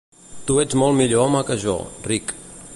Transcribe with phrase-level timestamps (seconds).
[0.45, 1.77] Tu ets molt millor home que jo,
[2.11, 2.39] Rick.